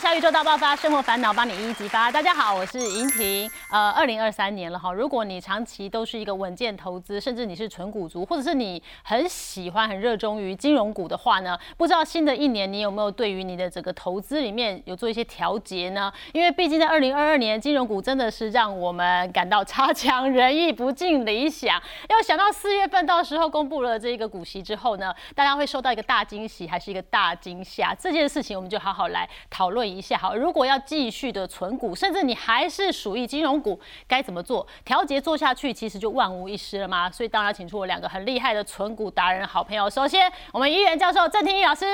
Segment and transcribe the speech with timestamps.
[0.00, 2.10] 小宇宙大爆发，生活烦恼帮你一一激发。
[2.10, 3.50] 大家好，我是莹婷。
[3.70, 16.10] 呃，二零二三年了哈，如果你长期都是一个稳健投资，甚至你是纯股族，或者是你很喜欢、很热衷于金融股的话呢，不知道新的一年你有没有对于你的整个投资里面有做一些调节呢？
[16.32, 21.78] 因为毕竟在二零二二年，金融股真的是让我们感到差强人意、不尽理想。
[22.08, 27.94] 要想到四月份到时候公布了这个股息之后呢，大家会收到一个大惊喜，还是一个大惊吓？
[27.94, 30.16] 这件事情我们就好好来讨论一下。
[30.16, 34.66] 好，如果要继续的存股，甚至你还是属于金融股，该怎么做？
[34.84, 37.10] 调节做下去，其实就万无一失了吗？
[37.10, 39.90] 所以当然请出我两个很厉害的存股达人好朋友。
[39.90, 41.84] 首先，我们议员教授郑庭义老师，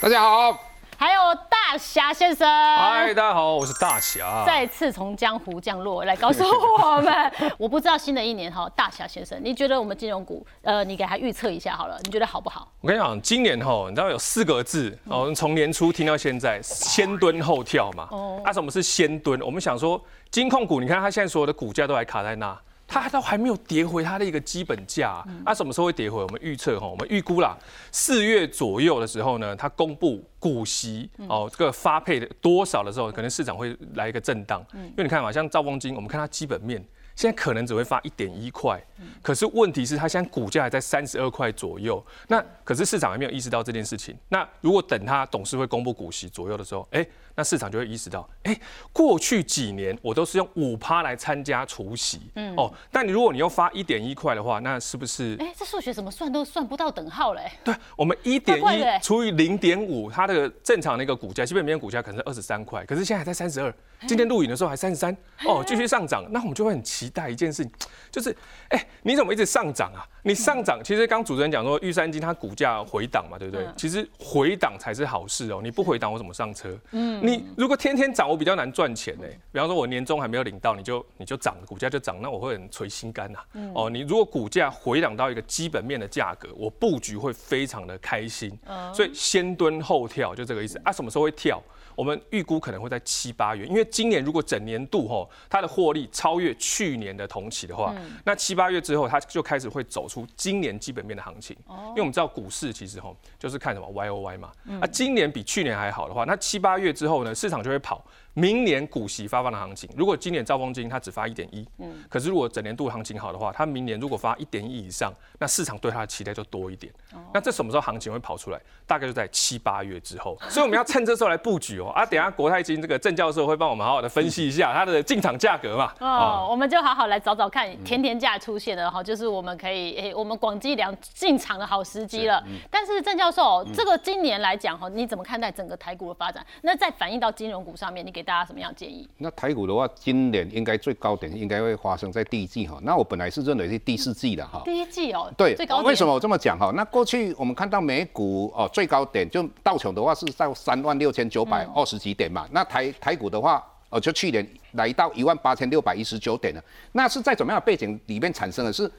[0.00, 0.69] 大家好。
[1.00, 7.32] 还有大侠先生，嗨，大家好，我是大侠，再次从江湖降落来告诉我们。
[7.56, 12.70] 我不知道新的一年哈，大侠先生，你觉得我们金融股，呃，你给他预测一下好了，你觉得好不好？
[12.82, 18.06] 我跟你讲，今年哈，你知道有四个字哦，从年初听到现在，先蹲后跳嘛。
[18.10, 18.38] 哦。
[18.44, 19.40] 啊，什么是先蹲？
[19.40, 19.98] 我们想说，
[20.30, 22.54] 金控股，你看它现在所有的股价都还卡在那。
[22.90, 26.20] 它都还没有跌回它的一个基本价，那什么时候会跌回？
[26.20, 27.56] 我们预测哈，我们预估啦，
[27.92, 34.60] 四月左右的时候呢，它公布股息哦，这个发配的多少的时候，可能市场会来一个震荡。
[34.74, 36.84] 因为你看嘛，像兆丰金，我们看它基本面。
[37.20, 38.82] 现在可能只会发一点一块，
[39.20, 44.16] 可是问题是它现在股价还在三十二块左右，那可是市场还没有意识到这件事情。
[44.30, 48.58] 那如果等它董事会公布股息左右的时候，哎，那市场就会意识到，哎，
[48.90, 55.36] 过去几年我都是用五趴来参加除息，嗯哦，但你如果你要发一点一块的话，那是不是？
[55.40, 57.52] 哎，这数学怎么算都算不到等号嘞？
[57.62, 63.70] 对，我们一点一除以零点五，它的正常的一个股价，基本面股价可能是二十三块，可是现在还在三十二。
[64.06, 65.14] 今天录影的时候还三十三
[65.46, 67.72] 哦，继续上涨，那我们就会很期待一件事情，
[68.10, 68.34] 就是，
[68.68, 70.06] 哎，你怎么一直上涨啊？
[70.22, 73.66] 你上涨，其实刚主持人讲说玉山金它股价回档嘛，对不对？
[73.76, 76.76] 其实回档才是好事哦，你不回档我怎么上车？
[76.92, 79.24] 嗯，你如果天天涨，我比较难赚钱呢。
[79.52, 83.38] 比方说我年终还没有领到，你就你就涨，股价就涨，那我会很垂心肝呐。
[83.74, 88.50] 哦，你如果股价回档到一个基本面的价格，我布局会非常的开心。
[88.94, 90.92] 所以先蹲后跳就这个意思啊。
[90.92, 91.62] 什么时候会跳？
[91.96, 101.56] 我们预估可能会在七八月，因为今年如果整年度吼它的获利超越去年的同期的话，那七八月之后它就开始会走出今年基本面的行情。
[101.68, 108.04] 因为我们知道股市其实吼就是看什么 Y O Y 嘛，那今年比去年还好的话，那七八月之后呢，市场就会跑。
[108.34, 116.92] 明年股息发放的行情，如果今年兆丰金它只发一点一，嗯，可是如果整年度行情好的话，它明年如果发一点一以上，那市场对它的期待就多一点。
[117.34, 118.60] 那这什么时候行情会跑出来？
[118.86, 121.88] 大概就在七八月之后，所以我们要趁这时候来布局哦。
[121.88, 125.92] 啊，等下国泰金这个郑教授会帮我们好好的分析一下它的进场价格嘛。
[125.98, 132.40] 哦，我们就好好来找找看，甜甜价出现了哈，就是我们可以诶，我们广积粮进场的好时机了。
[132.70, 136.46] 但是郑教授，这个今年来讲哈，你怎么看待整个台股的发展？
[136.62, 138.19] 那再反映到金融股上面，你给。
[138.20, 139.08] 给大家什么样建议？
[139.16, 142.78] 那台股的话，今年应该最高点应该会发生在第一季哈。
[142.82, 144.60] 那我本来是认为是第四季的哈。
[144.62, 146.70] 第一季哦，对，最高为什么我这么讲哈？
[146.74, 152.46] 那过去我们看到美股哦，最高点就道琼的话是在三万六千九百二十几点嘛。
[152.52, 156.62] 那台台股的话，哦，就去年来到一万八千六百一十九点了。
[156.92, 158.70] 那是在怎么样的背景里面产生的？
[158.70, 158.90] 是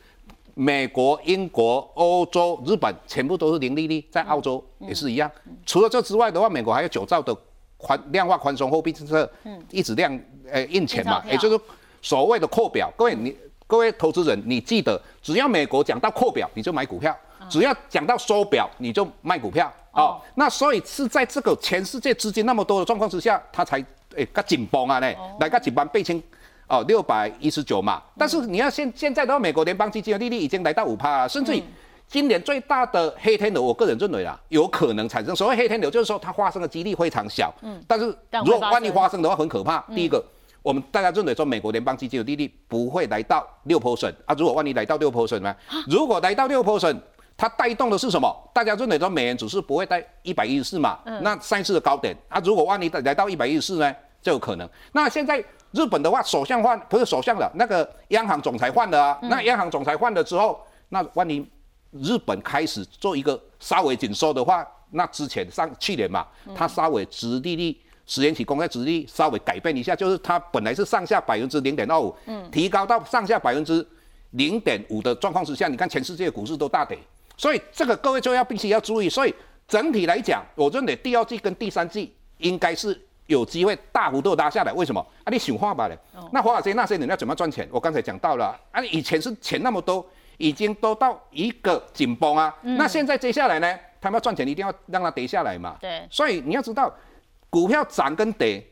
[0.55, 5.29] 美国、英国、欧洲、日本全部都是零利率，在澳洲也是一样。
[5.63, 7.37] 除了这之外的话，美国还有九兆的。
[7.81, 10.19] 宽量化宽松货币政策，嗯，一直量
[10.49, 11.59] 呃印钱嘛，也就是
[12.01, 12.91] 所谓的扩表。
[12.95, 17.11] 各位你各位投资人，你记得，只要美国讲到扩表，你就买股票；
[17.49, 19.71] 只要讲到收表，你就卖股票。
[19.93, 23.83] 哦，那所以是在这个全世界资金那么多的状况之下，它才
[24.15, 26.21] 诶个紧绷啊嘞，来个紧绷背清
[26.67, 28.01] 哦六百一十九嘛。
[28.17, 31.63] 但是你要现现在的话，美国联邦基金的利率已经来到五趴，甚至于。
[32.11, 35.33] 今年最大的黑天鹅，我个人认为啊，有可能产生。
[35.33, 37.53] 所谓黑天鹅，就是说它发生的几率非常小。
[37.61, 37.81] 嗯。
[37.87, 38.05] 但是
[38.45, 39.79] 如果万一发生的话，很可怕。
[39.95, 40.21] 第一个，
[40.61, 44.35] 我们大家认为说，美国联邦基金的利率不会来到六 percent 啊。
[44.37, 45.55] 如果万一来到六 percent 呢？
[45.87, 46.99] 如果来到六 percent，
[47.37, 48.51] 它带动的是什么？
[48.53, 50.99] 大家认为说，美元指数不会在一百一十四嘛？
[51.05, 51.23] 嗯。
[51.23, 54.69] 那上一次的高点啊，如果万一来到一百一十四呢，就有可能。
[54.91, 55.41] 那现在
[55.71, 59.19] 日本的话，首相换不是首相了，那个央行总裁换了啊。
[59.21, 60.59] 那央行总裁换了之后，
[60.89, 61.47] 那万一？
[61.91, 73.85] 日本开始做一个稍微紧缩的话，那之前上去年嘛，它稍微直利率十年期公债殖利率稍微改变一下，就是它本来是上下百分之零点二五，嗯，提高到上下百分之
[74.31, 76.97] 零点五的状况之下，你看全世界股市都大跌，
[77.37, 79.09] 所以这个各位就要必须要注意。
[79.09, 79.33] 所以
[79.67, 84.73] 整体来讲，我认为第二季跟第三季应该是有机会大幅度拉下来。
[84.73, 85.05] 为什么？
[85.23, 85.97] 啊，你想话吧嘞，
[86.31, 87.67] 那华尔街那些人要怎么赚钱？
[87.71, 90.05] 我刚才讲到了，啊，以前是钱那么多。
[90.41, 93.79] 已经都到一个紧绷啊，那现在接下来呢？
[94.01, 95.77] 他们要赚钱，一定要让它跌下来嘛。
[95.79, 96.91] 对，所以你要知道，
[97.51, 98.65] 股票涨跟跌，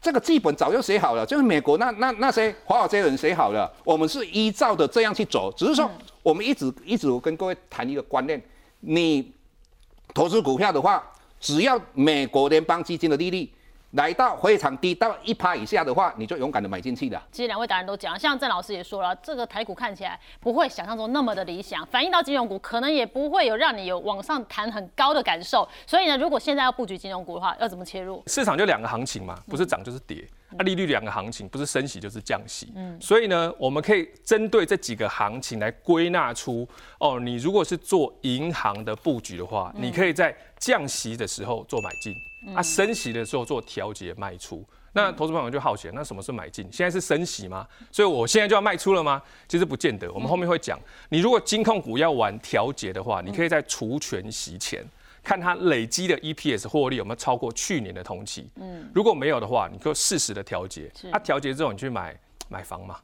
[0.00, 5.90] 这个剧本早就写好了，就是美国那那那些华尔街人写好了，我们是依照的这样去走，只是说
[6.22, 8.42] 我们一直一直跟各位谈一个观念，
[8.80, 9.30] 你
[10.14, 11.04] 投资股票的话，
[11.38, 13.50] 只要美国联邦基金的利率。
[13.92, 17.20] 来到非常低，到一趴以下的话，你就勇敢的买进去了。
[17.32, 25.68] 其实两位达人都讲，像郑老师也说了，这个台股看起来不会想象中那么的理想，反映到金融股可能也不会有让你有往上弹很高的感受。
[25.86, 28.22] 所以呢，如果现在要布局金融股的话，要怎么切入？
[28.28, 30.24] 市场就两个行情嘛，不是涨就是跌。
[30.58, 32.72] 那利率两个行情，不是升息就是降息。
[32.74, 36.68] 嗯，所以呢，我们可以针对这几个行情来归纳出，
[36.98, 42.14] 哦，你如果是做银行的布局的话，你可以在降息的时候做买进。
[42.54, 44.64] 啊，升息的时候做调节卖出，
[44.94, 46.66] 那投资朋友就好奇，那什么是买进？
[46.72, 47.66] 现在是升息吗？
[47.92, 49.20] 所以我现在就要卖出了吗？
[49.46, 50.80] 其实不见得，我们后面会讲。
[51.10, 54.82] 你如果金控股要玩调节的话，你可以在除权息前
[55.22, 58.50] 看它累积的 EPS 获利有没有超过去年的同期。
[58.56, 60.90] 嗯，如果没有的话，你就适时的调节。
[61.12, 62.18] 啊，调节之后你去买
[62.48, 62.96] 买房嘛，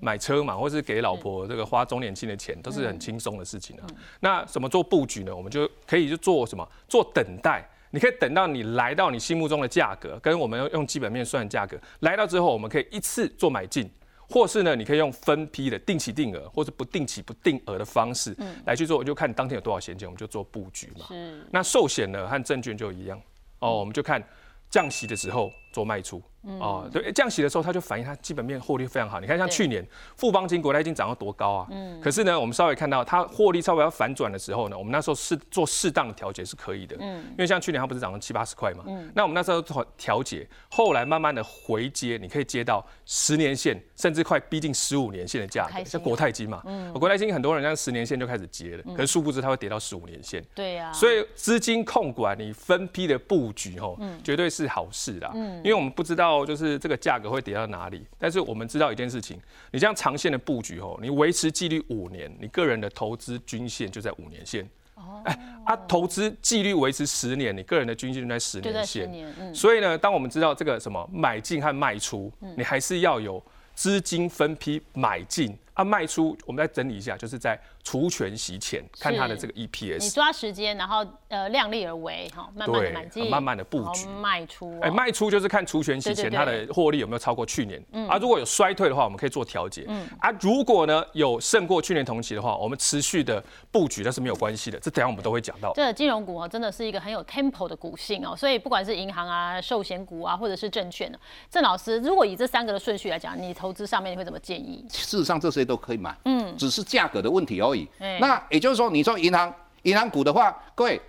[0.00, 3.86] 买车嘛，或是给老婆这个花中年期的钱，都是很轻松的事情啊。
[4.20, 5.34] 那怎么做布局呢？
[5.34, 6.68] 我们就可以就做什么？
[6.88, 7.68] 做等待。
[7.94, 13.86] 你可以等到你来到你心目中的价格，跟我们用基本面算价格来到之后，我们可以一次做买进，
[14.28, 18.34] 或是呢，你可以用分批的定期定额，或是不定期不定额的方式
[18.64, 21.06] 来去做，我就看当天有多少闲钱，我们就做布局嘛。
[21.50, 23.20] 那寿险呢和证券就一样。
[23.58, 24.22] 哦，我们就看
[24.70, 26.22] 降息的时候做卖出。
[26.58, 29.20] 哦，对，降息的时候，它就反映它基本面获利非常好。
[29.20, 29.86] 你看，像去年
[30.16, 31.68] 富邦金国泰金涨到多高啊？
[31.70, 32.00] 嗯。
[32.00, 36.96] 可是呢，我们稍微看到它获利稍微要反转的时候呢，我们那时候是做适当的调节是可以的。
[36.98, 37.22] 嗯。
[37.30, 38.82] 因为像去年它不是涨了七八十块嘛？
[38.88, 39.08] 嗯。
[39.14, 46.60] 那我们那时候调调节，后来慢慢的回接，你可以接到十年线，甚至快逼近十五年线的价格，像国泰金嘛。
[46.64, 46.92] 嗯。
[46.94, 50.44] 国泰金很多人像十年线就开始接了，可是殊不知它会跌到十五年线。
[50.56, 50.92] 对呀。
[50.92, 55.30] 所以资金控管你分批的布局吼，绝对是好事啦。
[55.36, 55.61] 嗯。
[55.64, 57.18] 因为我们不知道就是这个价。
[57.22, 58.04] 格会跌到哪里？
[58.18, 59.38] 但是我们知道一件事情，
[59.70, 64.68] 你这样长线的布局哦，你维持纪律五年，你个人的投资均线就在五年线。
[64.96, 69.54] 哦，哎，啊，投资纪律维持十年，你个人的均线就在十年线。
[69.54, 73.40] 所以呢，当我们知道这个什么买进和卖出，你还是要有
[73.72, 76.36] 资金分批买进啊，卖出。
[76.46, 77.58] 我们再整理一下，就是在。
[77.84, 84.78] 除权息前看它的这个 EPS，你抓时间，然后呃量力而为，哈，慢慢的买进，慢慢的布局，卖出。
[84.80, 93.42] 哎，卖出就是看除权息前它的获利有没有超过去年，啊，如果有衰退的话，我们可以做调节，嗯，啊，如果呢有胜过去年同期的话，我们持续的
[93.72, 95.72] 布局那是没有关系的，这等下我们都会讲到。
[95.74, 101.18] 这金融股啊，真的是一个很有 tempo 的股性哦，所以不管是银行啊、寿险股啊，或者是证券呢，
[101.50, 104.86] 郑老师，如果以这三个的顺序来讲，你投资上面你会怎么建议？
[104.88, 107.88] 事实上这些都可以买，嗯，只是价格的问题而已。
[108.20, 109.52] 那也就是说，你说银行
[109.82, 111.00] 银行股的话，各位，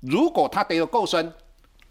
[0.00, 1.32] 如果它跌得够深，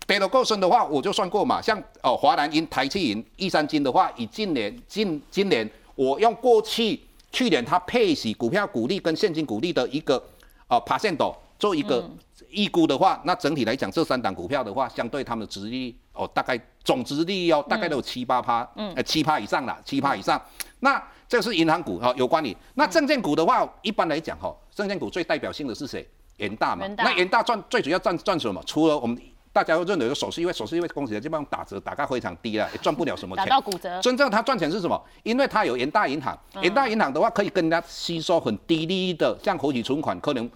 [0.08, 1.62] 跌得够深的话，我就算过嘛。
[1.62, 7.00] 像哦，华南银、台气银、易三金的话，以今年近今年我用过去
[7.32, 10.22] 去年它配息股票股利跟现金股利的一个
[10.68, 12.10] 哦爬线斗做一个
[12.50, 20.42] 预估的话，那整体来讲，这三档股票的话，相对它们的值率哦，大概总值利率哦，大概都有七八趴，嗯，呃七趴以上啦，七趴以上。
[20.80, 21.02] 那
[21.32, 22.56] 这是银行股哈，有关你。
[22.74, 26.06] 那证券股的话，一般来讲哈，证券股最代表性的是谁？
[26.36, 26.86] 元大嘛。
[26.98, 28.62] 那元大赚最主要赚赚什么？
[28.66, 29.18] 除了我们
[29.54, 33.46] 大家都认为的手势，因为手势因为公司基本上打折打个非常低了，也 赚不了什么钱。
[33.46, 33.98] 打到骨折。
[34.02, 35.02] 真正他赚钱是什么？
[35.24, 40.52] 因为他有元大银行，元大银行的话可以跟人家吸收很低利率的，像活期存款可能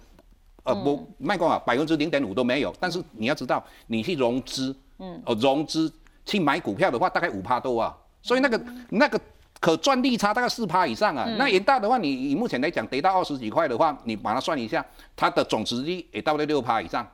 [0.64, 2.70] 呃不卖光啊，百分之零点五都没有。
[2.78, 5.90] 但是你要知道，你去融资，嗯，哦融资
[6.26, 7.96] 去买股票的话，大概五趴多啊。
[8.20, 9.18] 所以那个那个。
[9.66, 14.84] 可赚利差大概四趴以上啊，那元大的话，你以目前来讲，跌到二十几块的话，你把它算一下，
[15.16, 17.04] 它的总值率也到了六趴以上，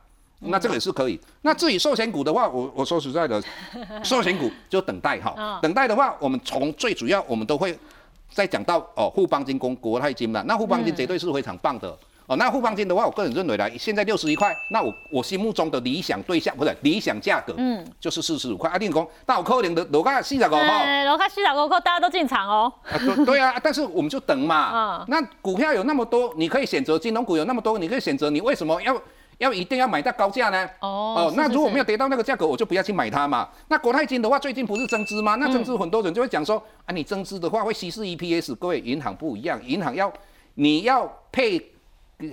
[0.40, 1.18] 那这个也是可以。
[1.40, 3.42] 那至于寿险股的话，我我说实在的，
[4.04, 7.74] 寿险股就等待哈，等待的话，我们从最主要我们都会
[8.28, 11.96] 再讲到哦，富邦金、工国泰金嘛，那富邦金绝对是非常棒的。
[12.32, 18.70] 哦，那富邦金的话，我个人认为呢，现在六十一块，那我我心目中的理想对象不是理想价格，嗯，就是四十五块。
[18.70, 22.72] 阿定讲，那我扣零的楼价四十五块，楼价四十五块，大家都进场哦。
[22.90, 24.70] 对对啊， 但是我们就等嘛。
[25.00, 28.98] 嗯，那股票有那么多，你可以选择金融股有那么多，你可以选择，你为什么要
[29.38, 30.64] 要一定要买到高价呢？
[30.80, 33.48] 哦哦，那如果没有跌到那个价格，我就不要去买它嘛。
[33.68, 35.34] 那国泰金的话，最近不是增资吗？
[35.34, 38.54] 那增资很多人就会讲说，啊，你增资的话会稀释 EPS。
[38.54, 40.10] 各位，银行不一样，银行要
[40.54, 41.71] 你要配。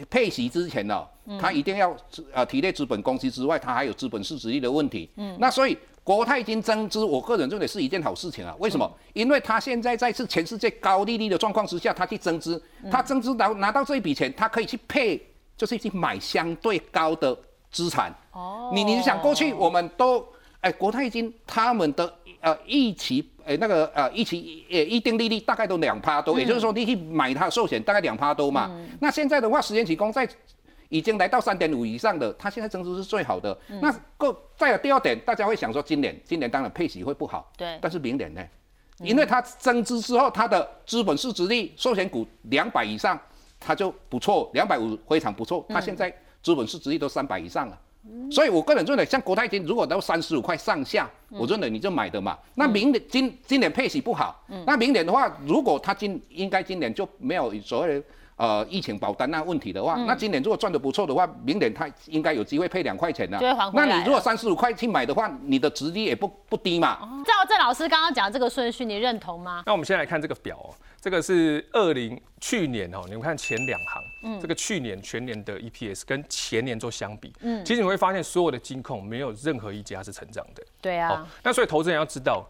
[0.10, 1.06] 配息之前呢，
[1.40, 1.96] 它一定要
[2.32, 5.10] 呃体内资本公司之外，它还有资本市值率的问题。
[5.16, 8.56] 嗯，那所以国泰金增资，我个人认为是一件好事情啊。
[8.60, 8.92] 为什么？
[9.14, 15.22] 因为它现在在是全世界高利率的状况之下，它去增资，它增资拿拿到这一笔钱，它可以去配，
[15.58, 17.38] 就是去买相对高的
[17.72, 18.14] 资产。
[18.32, 20.26] 哦，你你想过去我们都
[20.62, 28.70] 哎，国泰金他们的呃一期哎那个呃一期呃一定利率大概都两趴多，也就是说你去买它寿险大概两趴多嘛。
[29.00, 30.28] 那现在的话，十年期公债
[30.90, 33.58] 已经来到三点五以上的，它现在增值是最好的。
[33.82, 38.44] 那个再有第二点，大家会想说今年今年当然配息会不好，对，但是明年呢？
[39.02, 43.18] 因为它增资之后，它的资本市值率，寿险股两百以上，
[43.58, 45.66] 它就不错，两百五非常不错。
[45.70, 46.14] 它现在
[46.44, 47.80] 资本市值率都三百以上了，
[48.32, 52.38] 所以我个人认为，像国泰金如果到三十五块上下，我认为你就买的嘛。
[52.56, 58.06] 那明年今今年配息不好，那明年的话，如果它今应该今年就没有所谓的。
[58.40, 63.38] 呃，疫情保单那问题的话，那今年如果赚的不错的话，明年它应该有机会配两块钱的。
[63.74, 67.00] 那你如果三十五块去买的话，你的值率也不不低嘛。
[67.26, 69.64] 照郑老师刚刚讲这个顺序，你认同吗？
[69.66, 80.64] 那我们先来看这个表哦，这个是二零去年哦，你们看前两行，嗯，这个去年全年的 EPS 跟前年做相比，嗯，其实你会发现所有的金控没有任何一家是成长的。
[80.82, 81.28] 对啊。
[81.44, 82.46] 那所以投资人要知道。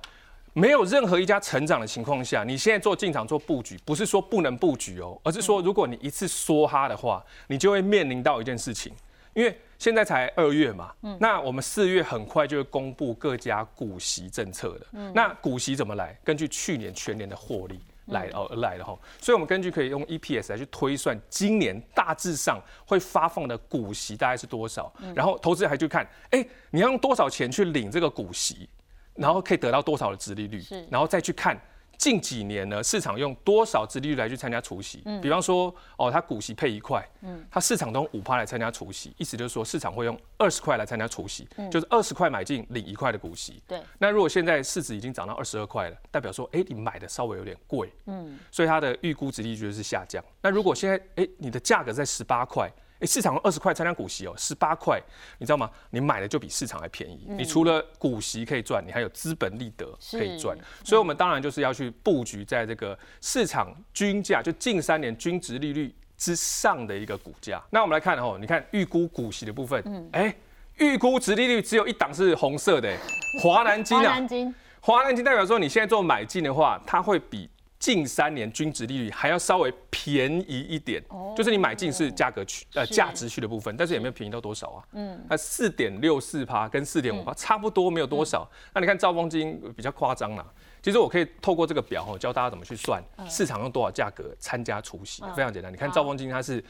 [0.53, 8.91] 没有任何一家成长的情况下，你现在做进场做布局，不是说不能布局哦，而是说如果你一次梭哈的话，你就会面临到一件事情，
[9.35, 16.17] 因为现在才二月嘛，嗯那我们四月很快就会公布各家股息政策的，那股息怎么来？
[16.23, 28.69] 根据去年全年的获利来哦而来的哈，所以我们根据可以用 EPS 来去推算今年大致上会发放的股息大概是多少，然后投资人还去看，哎，你要用多少钱去领这个股息？
[29.15, 30.63] 然后可以得到多少的殖利率？
[30.89, 31.59] 然后再去看
[31.99, 35.01] 近几年呢，市场用多少殖利率来去参加除息？
[35.03, 43.61] 嗯，比方说，哦，它股息配一块，嗯，它市场都用五趴来参加除息，意思就是说市场会用二十块来参加除息，就是二十块买进领一块的股息。
[43.67, 50.23] 对，那如果现在市值已经涨到二十二块了，代表说，哎，你买的稍微有点贵，嗯，所以它的预估值利率就是下降。
[50.41, 52.71] 那如果现在，哎，你的价格在十八块。
[52.99, 55.01] 哎，市场二十块参加股息哦，十八块，
[55.37, 55.69] 你知道吗？
[55.89, 57.25] 你买的就比市场还便宜。
[57.29, 60.57] 你除了股息可以赚，你还有资本利得可以赚。
[60.83, 67.61] 所以，我们当然就是要去布局在这个市场均价，就近三年均值利率之上的一个股价。
[67.69, 70.35] 那我们来看哦，你看预估股息的部分，哎，
[70.77, 72.93] 预估值利率只有一档是红色的，
[73.41, 77.49] 华南金啊，华南金，华南金代表说你现在做买进的话，它会比。
[77.79, 81.01] 近三年均值利率还要稍微便宜一点，
[81.35, 84.83] 就是你买进是价格区呃价值区的部分，但是也没有便宜到多少啊？
[84.91, 88.45] 嗯，那四点六四趴跟四点五趴差不多，没有多少。
[88.73, 90.45] 那你看兆丰金比较夸张啦，
[90.81, 95.71] 其实我可以透过这个表哦教大家怎么去算市场用多少价格参加除息，非常简单。
[95.71, 96.61] 你看兆丰金它是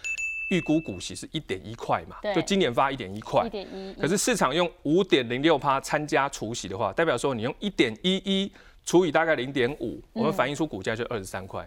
[0.51, 3.93] 预估股息是一点一块嘛，就今年发一点一块，一点一。
[3.99, 8.51] 可是市场用五点零六趴参加除息的话，代表说你用一点一一。
[8.89, 11.63] 除以大概零点五，我们反映出股价就二十三块，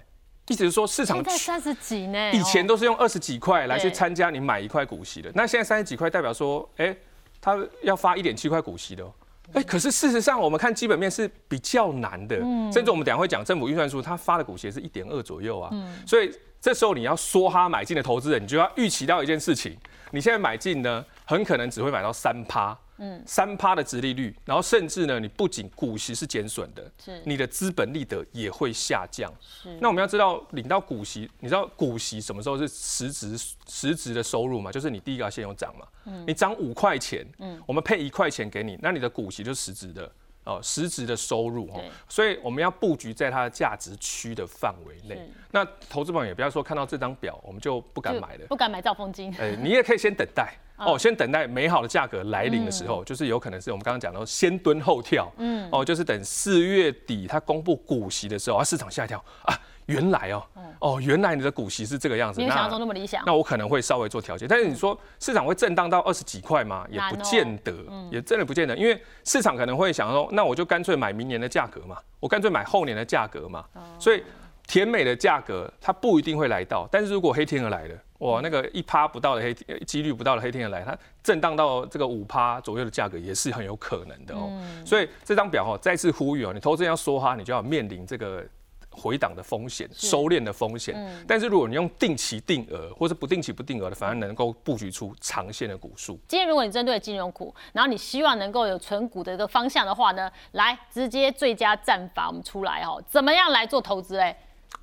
[0.49, 6.93] 意思是说市场在三十几呢，以前都是用二十几块来去参加你买一块股息的，那现在三十几块代表说，哎，
[7.41, 9.09] 他要发一点七块股息的，
[9.53, 12.39] 哎，可是事实上我们看基本面是比较难的，
[12.73, 15.71] 甚至我们等下会讲政府预算书，他发的股息是一点二左右啊，
[16.05, 16.29] 所以
[16.61, 19.77] 这时候你要梭哈买进的投资人，你就要预期到一件事情，
[20.11, 22.77] 你现在买进呢，很可能只会买到三趴。
[23.05, 29.33] 嗯，三趴的殖利率，然后甚至呢，你不仅股息是减损的，是你的资本利得也会下降。
[29.41, 34.71] 是，那我们要知道领到股息，你知道股息什么时候是实质实质的收入嘛？
[34.71, 40.09] 就是你第一个要先有涨嘛，嗯，你涨五块钱，嗯，我们配一块钱给你，那你的股息就是实质的。
[40.45, 45.31] 哦，实质的收入哦，所以我们要布局在它的价值区的范围内。
[45.53, 49.33] 那投资朋友也不要说看到这张表我们就不敢买了，不敢买兆丰金。
[49.39, 59.59] 哎，你也可以先等待哦，先等待美好的价格来临的时候，就是有可能是我们刚刚讲的先蹲后跳，嗯，哦，就是等四月底它公布股息的时候，啊，市场吓一跳啊。
[59.87, 60.47] 原来哦，
[60.79, 63.21] 哦，原来你的股息是这个样子，没有想象中那么理想。
[63.27, 66.87] 那我可能会稍微做调节，但是你说市场会震荡到二十几块吗？
[66.89, 67.75] 也不见得，
[68.11, 73.65] 也真的不见得，因为市场可能会想说，那我就干脆买明年的价格嘛，我干脆买后年的价格嘛。
[73.99, 74.23] 所以
[74.69, 84.51] 甜美的价格它不一定会来到，但是如果黑天鹅来了，哇，那个一趴不到的黑几率不到的黑天鹅来，它震荡到这个五趴左右的价格也是很有可能的哦。
[84.87, 88.45] 所以这张表哈再次呼吁哦，你投资人要说哈，你就要面临这个。
[88.95, 90.95] 回档的风险，收敛的风险。
[91.27, 96.21] 但是如果你用定期定额，或是不定期不定额的，反而能够布局出长线的股数。
[96.29, 104.37] 今天如果你针对金融股，然后你希望能够有存股的一个方向的话呢，来直接最佳战法我们出来哦，怎么样来做投资嘞？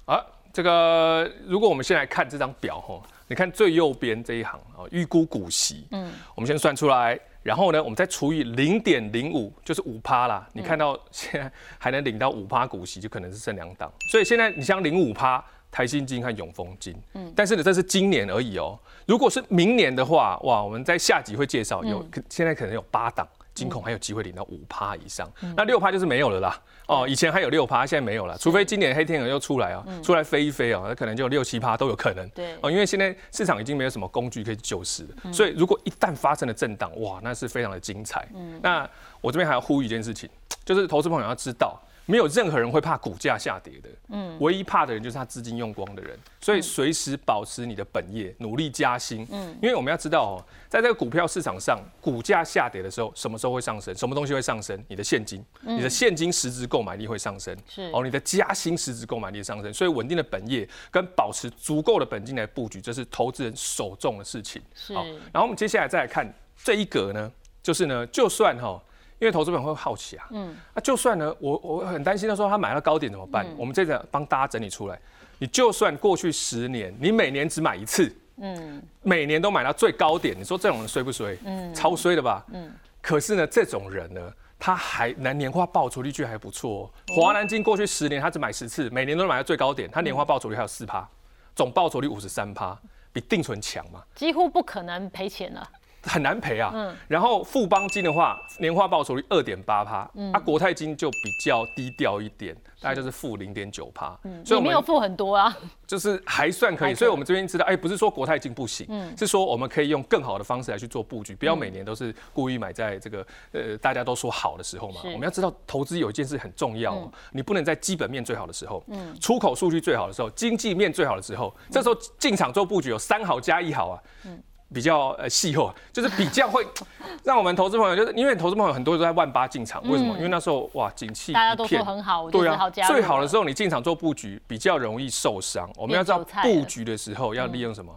[0.06, 0.20] 啊，
[0.52, 3.00] 这个如果我们先来看这张表哈，
[3.30, 7.18] 你看最右边这一行啊，预估股息，嗯，我们先算出来。
[7.44, 10.46] 然后呢，我们再除以零点零五，就是五趴啦。
[10.52, 13.90] 你看到现在还能领到五趴股息，就可能是剩两档。
[14.12, 18.78] 所以现在你像零五趴，台新金和永丰金，嗯，但是呢，这是今年而已哦。
[19.06, 23.28] 如果是明年的话，哇，我们在下集会介绍，有现在可能有八档。
[23.60, 25.30] 金控还有机会领到五趴以上。
[25.58, 26.58] 那六趴就是没有了啦。
[26.88, 28.38] 哦，以前还有六趴，现在没有了。
[28.38, 32.28] 除非今年黑天鹅又出来啊，出来飞一飞啊，那可能就六七趴都有可能。
[32.30, 32.56] 对。
[32.62, 38.26] 哦，因为现在市场已经没有什么工具可以救市了，所以如果一旦发生了震荡，哇，那是非常的精彩。
[38.34, 38.60] 嗯。
[38.64, 38.90] 那
[39.20, 40.30] 我这边还要呼吁一件事情，
[40.64, 41.78] 就是投资朋友要知道。
[42.10, 53.96] 没有任何人会怕股价下跌的，嗯，唯一怕的人就是他资金用光的人，所以随时保持你的本业，努力加薪，嗯，因为我们要知道哦，在这个股票市场上，股价下跌的时候，什么时候会上升？
[53.96, 54.84] 什么东西会上升？
[54.88, 57.84] 你的现金，你的现金实质购买力会上升，是。
[57.94, 64.60] 哦，你的加薪实质购买力上升，所以稳定的本业跟保持足够的本金来布局，这是投资人首重的事情。
[64.96, 68.82] 好，然后我们接下来再来看这一格呢，就是呢，就算哈。
[69.20, 73.46] 因为投资本会好奇啊，嗯，那就算呢，我我很担心，他说他买到高点怎么办？
[73.58, 74.98] 我们这个帮大家整理出来，
[75.38, 81.38] 你就算过去十年，你每年只买一次，嗯，每年都买到最高点，你说这种人衰不衰？
[81.44, 82.46] 嗯，超衰的吧？
[82.54, 82.72] 嗯，
[83.02, 84.22] 可是呢，这种人呢，
[84.58, 86.90] 他还能年化报酬率却还不错。
[87.14, 91.06] 华南金过去十年他只买十次，每年都买到最高点，他年化报酬率还有四趴，
[91.54, 92.78] 总报酬率五十三趴，
[93.12, 94.02] 比定存强嘛？
[94.16, 95.70] 几乎不可能赔钱了。
[96.10, 124.42] 很难赔啊，嗯，然后富邦金的话，年化报酬率二点八趴，嗯，啊，国泰金就比较低调一点，大概就是负零点九趴，嗯，所以没有负很多啊，就是还算可以，所以我们这边知道，哎，不是说国泰金不行，嗯，是说我们可以用更好的方式来去做布局，不要每年都是故意买在这个呃大家都说好的时候嘛，我们要知道投资有一件事很重要，你不能在基本面最好的时候，嗯，出口数据最好的时候，经济面最好的时候，这时候进场做布局有三好加一好啊，嗯。
[124.74, 126.66] 比较呃细后，就是比较会
[127.24, 130.16] 让我们投资朋友，就是因为投资朋友很多都在万八进场，为什么？
[130.18, 135.70] 因为那时候哇景气大家都说很好，对啊，最好的时候你进场做布局比较容易受伤。
[135.76, 137.92] 我们要知道布局的时候要利用什么？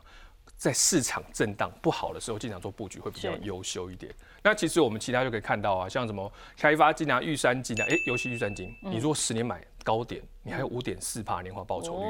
[0.63, 4.15] 在市场震荡不好的时候进场做布局会比较优秀一点。
[4.45, 12.05] 那其实我们其他就可以看到啊，像什么开发金啊、玉山金啊，哎，尤其玉山金，你如果十年买高点，你还有五点四帕年化报酬率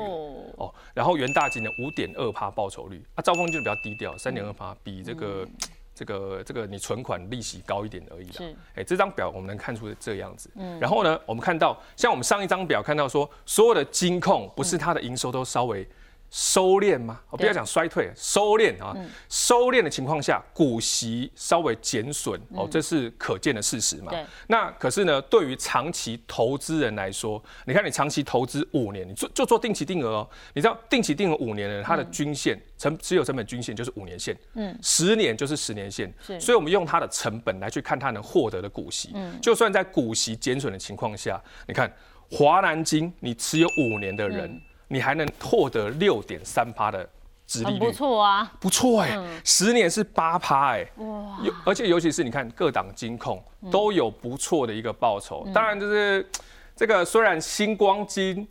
[0.59, 0.75] 哦。
[0.93, 5.49] 然后元大金的五点二帕报酬率，啊，兆丰金比较低调，三点二帕，比这个
[5.95, 8.55] 这个这个你存款利息高一点而已啦。
[8.75, 10.51] 哎，这张表我们能看出这样子。
[10.57, 10.79] 嗯。
[10.79, 15.89] 然后呢，我们看到像我们上一张表看到说，所有的金控不是它的营收都稍微。
[16.33, 17.21] 收敛吗？
[17.29, 18.97] 我不要讲衰退，收敛啊！
[19.29, 24.11] 收敛的情况下，股息稍微减损哦，这是可见的事实嘛。
[24.47, 30.31] 那可是呢，对于长期投资人来说，你看你长期投资五年，你做就做定期定额哦。
[30.55, 36.11] 你知道定期定额五年呢，它的均线成持有成本均线就是五年线，嗯，十年就是十年线。
[36.41, 39.11] 所以我们用它的成本来去看它能获得的股息。
[39.13, 41.95] 嗯，就算在股息减损的情况下，你看
[42.31, 44.59] 华南金，你持有五年的人。
[44.93, 47.09] 你还能获得六点三趴的
[47.47, 56.29] 殖利率，不错啊，不错哎，十年是八趴哎，哇，而且尤其是你看各档金控都有不错的一个报酬，当然就是
[56.77, 58.47] 这个虽然星光金，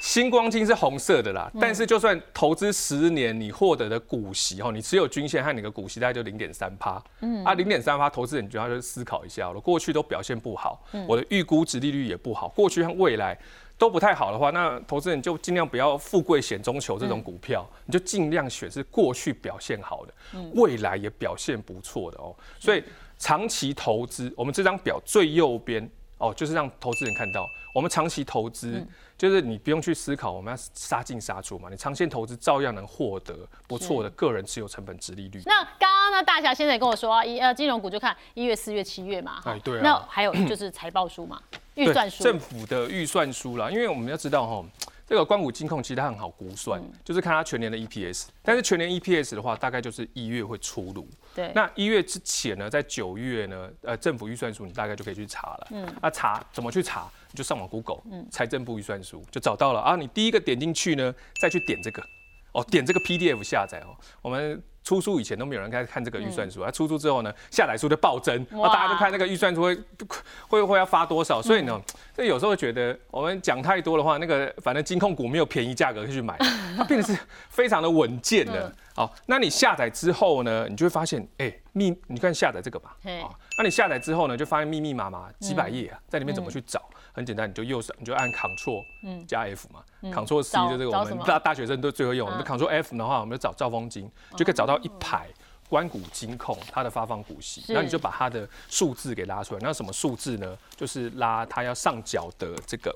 [0.00, 7.44] 星光金是红色的啦，但是就算投资十年，你获得的股息哈，你持有均线和你的股息大概就零点三趴，嗯。
[7.44, 13.36] 啊，零点三趴，投资人就要去思考一下了，过去都表现不好，我的预估值利率也不好，过去和未来。
[13.82, 20.14] 都不太好的话，那投资人就尽量不要富贵险中求这种股票，你就尽量选是过去表现好的，
[20.54, 22.32] 未来也表现不错的哦。
[22.60, 22.84] 所以
[23.18, 28.86] 长期投资，我们这张表最右边哦，就是让投资人看到，我们长期投资
[29.18, 35.42] 就是你不用去思考我们要杀进杀出嘛，你长线投资照样能获得不错的个人持有成本值利率。
[35.44, 41.42] 那刚刚呢，大侠先生也跟我说啊，一呃金融股就看一月、四月、七月嘛，哎对啊，那还有就是财报书嘛。
[41.74, 44.64] 预算书，政府的预算书啦，因为我们要知道哈，
[45.06, 51.06] 这个关谷金控其实它很好估算，就是看它全年的 EPS，但是全年 EPS 的话，大概就是一月会出炉。
[51.34, 55.68] 对，那一月之前呢，在九月呢，呃，政府预算书你大概就可以去查了。
[55.70, 57.10] 嗯，那查怎么去查？
[57.30, 59.96] 你就上网 Google，嗯，财政部预算书就找到了啊。
[59.96, 62.02] 你第一个点进去呢，再去点这个，
[62.52, 64.62] 哦，点这个 PDF 下载哦，我们。
[64.84, 69.78] 出书以前都没有人开始看这个预算书，啊，出书之后呢，下载书就暴增，那大家就看那个预算书会
[70.48, 71.80] 会会要发多少，所以呢，
[72.12, 76.36] 这有时候觉得我们讲太多的话，那个反正金控股没有便宜价格去买，
[76.76, 77.16] 它变得是
[77.48, 78.74] 非常的稳健的。
[78.96, 86.82] 好，那你下载之后呢，你就会发现，哎，密，你看下载这个吧，啊，那你下载之后呢，就发现密密麻麻几百页啊，在里面怎么去找？
[87.12, 88.84] 很简单，你就右手你就按 Ctrl
[89.26, 95.28] 加 F 嘛，Ctrl C 就这个我们大大学生都最会用，我们 Ctrl F 的话，我们就找兆丰金，就可以找到一排
[95.68, 99.60] 关谷金控它的发放股息，然后你就把它的数字给拉出来。
[99.62, 100.56] 那什么数字呢？
[100.76, 102.94] 就是拉它要上缴的这个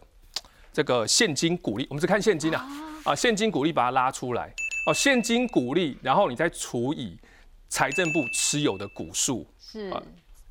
[0.72, 2.66] 这个现金股利，我们只看现金啊，
[3.04, 4.52] 啊现金股利把它拉出来。
[4.86, 7.18] 哦，现金股利，然后你再除以
[7.68, 9.90] 财政部持有的股数，是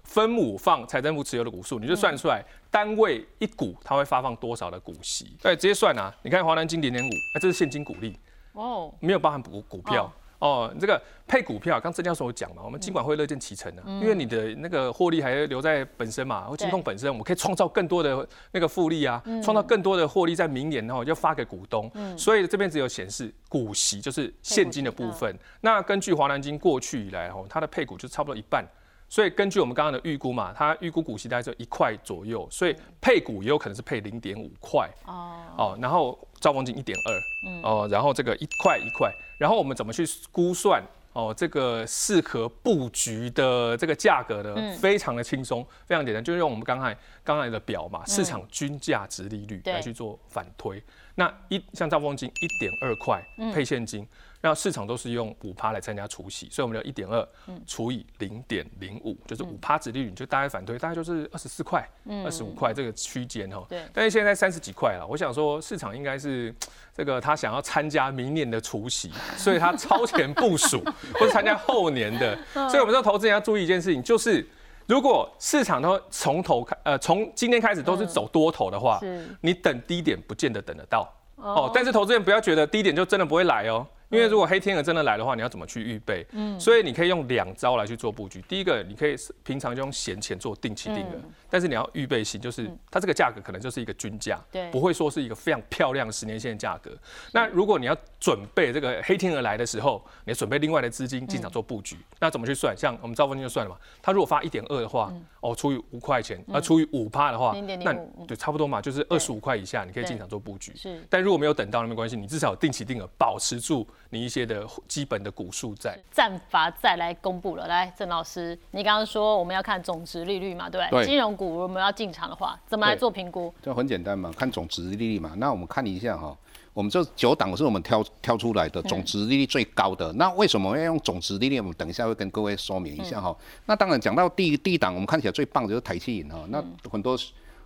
[0.06, 2.42] 分母放财政部持有的股数，你就算出来
[2.72, 5.36] 单位一股它会发放多少的股息。
[5.42, 6.14] 对，直接算啊。
[6.24, 8.18] 你看华南金零点五，哎，这是现金股利
[8.54, 10.10] 哦，没有包含股股票。
[10.38, 21.90] 哦，这个配股票，刚郑教授有讲嘛，我们尽管会乐见其成的，因为你的那个获利还留在本身嘛，或金控本身，我们可以创造更多的那个复利啊，创造更多的获利在明年，然后就发给股东。
[22.18, 25.36] 所以这边只有显示股息，就是现金的部分。
[25.62, 28.64] 那根据华南金过去以来哦，它的配股就差不多一半。
[29.08, 44.76] 所以根据我们刚刚的预估嘛，它预估股息大概就一块左右，所以配股也有可能是配零点五块哦哦，然后兆丰金一点二哦，然后这个一块一块，然后我们怎么去估算哦这个适合布局的这个价格呢？
[44.78, 50.84] 非常的轻松，非常简单，就是用我们刚才刚才的表嘛，市场均价值利率来去做反推。
[51.14, 54.06] 那一像兆丰金一点二块配现金。
[54.42, 57.28] 那市场都是用五趴来参加除息，所以我们要一点二
[57.66, 61.88] 除以零点零五，就是五趴值利率，就大概反推，大概就是二十四块、
[62.24, 63.66] 二十五块这个区间哈。
[63.68, 63.82] 对。
[63.92, 66.54] 但是现在三十几块了，我想说市场应该是
[66.96, 70.84] 这个他想要参加明年的除息， 所以他超前部署，
[71.20, 72.38] 或者参加后年的。
[72.54, 74.48] 所以我们说投资人要注意一件事情，就是
[74.86, 79.00] 如果市场都从头开，呃，从今天开始都是走多头的话，
[79.42, 81.72] 你等低点不见得等得到哦。
[81.74, 83.86] 但是投资人不要觉得低点就真的不会来哦。
[84.10, 86.26] 因为如果黑天鹅真的来的话，你要怎么去预备？
[86.32, 88.42] 嗯，所以你可以用两招来去做布局。
[88.48, 91.16] 第一个，你可以平常就用闲钱做定期定额，
[91.50, 96.92] 但是你要预备性，就是它这个价格可能就是一个均价，对，不会说是一个非常漂亮十年线的价格。
[97.32, 102.76] 那如果你要准备这个黑天鹅来的时候，你要准备另外的资金进场做布局，那怎么去算？
[102.78, 107.94] 像我们兆丰金就算了嘛，它如果发一点二的话，哦，除以五块钱，那除以五趴的话，那
[108.28, 110.72] 对差不多嘛，就是二十五块以下，你可以进场做布局。
[110.76, 113.88] 是，但如果没有等到，那没关系，你至少定期定额保持住。
[114.16, 121.06] 你一些的基本的股数在战法再来公布了，来郑老师，你刚刚说我们要看总值利率嘛，对不对？
[121.06, 123.54] 金融股我们要进场的话，怎么来做评估？
[123.62, 125.34] 这很简单嘛，看总值利率嘛。
[125.36, 126.34] 那我们看一下哈，
[126.74, 130.14] 我们这九档是我们挑挑出来的总值利率最高的。
[130.14, 131.60] 那为什么要用总值利率？
[131.60, 133.36] 我们等一下会跟各位说明一下哈。
[133.66, 136.46] 那当然讲到第第一档，我们看起来最棒的就是台积银哈。
[136.48, 137.18] 那很多。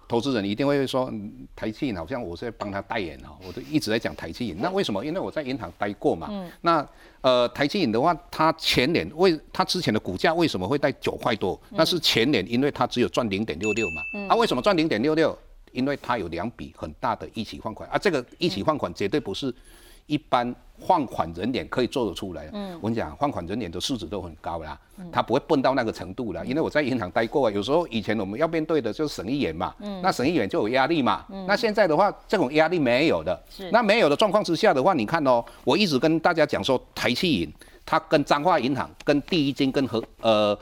[0.10, 1.13] 投资人一定会说，
[1.56, 4.58] 台积银好像我是在帮他代言哈，我都一直在讲台积银。
[4.60, 5.06] 那为什么？
[5.06, 6.28] 因为我在银行待过嘛。
[6.32, 6.86] 嗯那
[7.22, 11.62] 呃，台积银的话，它前年为它之前的股价为什么会在九块多？
[11.69, 14.02] 那是前年，因为它只有赚零点六六嘛。
[14.30, 15.38] 啊，为什么赚零点六六？
[15.72, 19.54] 因为它有两笔很大的一起放款啊，这个一起放款绝对不是。
[20.10, 20.54] 一般
[20.86, 24.78] 放款人脸可以做得出来，嗯，我跟你讲，放款人脸的素质都很高啦，
[25.12, 26.43] 他不会笨到那个程度啦。
[26.43, 37.54] 因为我在银行待过啊，有时候以前我们要面对的就是省一眼嘛，嗯，那审一眼就有压力嘛，嗯，那现在的话，这种压力没有的，是，那没有的状况之下的话，你看哦，我一直跟大家讲说，台气银
[37.86, 40.58] 它跟彰化银行、跟第一金、跟和呃。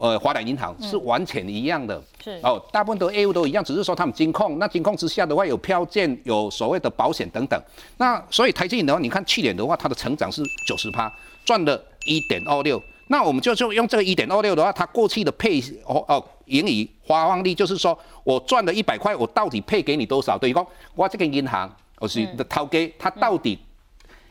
[0.00, 7.62] 呃，华南银行是完全一样的，是哦，大部分的业务都一样，只是说他们金控，那金控之下的话有票件，有所谓的保险等等。
[7.98, 11.12] 那所以台积电的话，你看去年的话，它的成长是九十趴，
[11.44, 12.82] 赚了一点二六。
[13.08, 20.38] 那我们就就用这个一点二六的话，它过去的配哦哦盈余发放率就是说我赚了一百块，我到底配给你多少？
[20.38, 23.58] 等于说我这个银行我是的掏给它到底。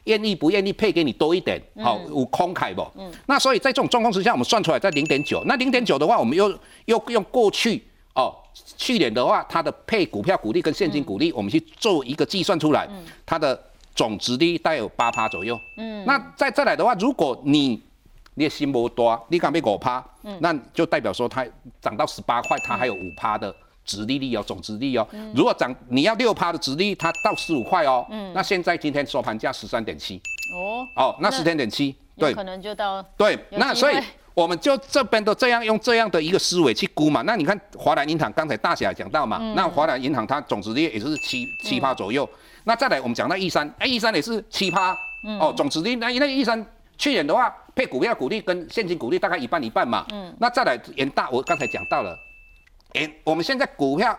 [0.10, 1.62] 愿意不愿意配给你多一点？
[1.84, 2.82] 好，有空开不？
[2.98, 5.44] 嗯，那所以在这种状况之下，我们算出来在零点九。
[5.46, 6.50] 那零点九的话，我们又
[6.86, 7.84] 又用过去
[8.16, 8.36] 哦，
[8.76, 12.90] 去年的话，它的配股票股利跟现金股利，我们去做一个计算出来，
[13.24, 13.58] 它的
[13.94, 15.60] 总值率大概有八趴左右。
[15.78, 17.80] 嗯，那再再来的话，如果你
[18.34, 20.04] 你的心不多，你敢被五趴，
[20.40, 21.46] 那就代表说它
[21.80, 23.56] 涨到十八块，它还有五趴的。
[23.90, 30.22] 值利率哦，总值利率哦，如果涨你要六趴的值利率，它到十五块哦，嗯，那现在今天收盘价十三点七，
[30.54, 33.98] 哦，哦，那十三点七，对，可能就到，对，那所以
[34.36, 42.30] 我们就这边都这样用这样的一个思维去估嘛，那你看华南银行刚才大侠讲到嘛，那华南银行它总值利率也就是七七趴左右，
[42.66, 44.96] 那再来我们讲到一三，哎，一三也是七趴，
[45.40, 46.64] 哦，总值利率那那一三
[46.98, 52.16] 去年的话配股票股利跟现金股利大概一半一半嘛，嗯，那再来延大，我刚才讲到了。
[52.94, 54.18] 哎，我们现在股票、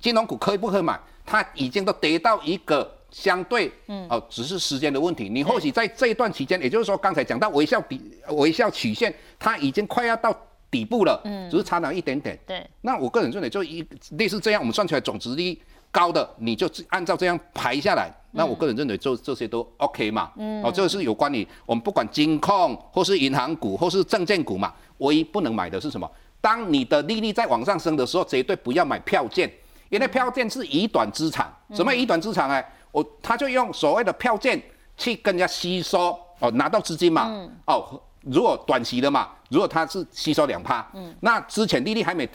[0.00, 0.98] 金融股可以不可以买？
[1.24, 5.28] 它已经都跌到一个相对，嗯，哦，只是时间的问题。
[5.28, 10.36] 你或许在这一段期间，也就是说刚才讲到微笑底、微笑曲线，它已经快要到
[10.70, 12.38] 底部了，嗯，只是差了一点点。
[12.46, 12.68] 对。
[12.80, 13.86] 那我个人认为，就一
[14.18, 15.56] 类似这样，我们算出来总值率
[15.92, 18.12] 高的，你就按照这样排下来。
[18.32, 20.32] 那我个人认为，就这些都 OK 嘛。
[20.36, 20.62] 嗯。
[20.64, 26.10] 哦，这个是有关于我们不管金控或是银行股或是证券股嘛，唯一不能买的是什么？
[26.42, 29.50] 当你的利率在往上升的时候，绝对不要买票券，
[29.88, 31.50] 因为票券是以短资产。
[31.72, 32.62] 什么以短资产呢？
[32.90, 34.60] 我他就用所谓的票券
[34.96, 42.28] 去跟人家吸收哦，拿到资金嘛，哦，如果短期的嘛，如果他是吸收两趴，嗯，那之前利率还没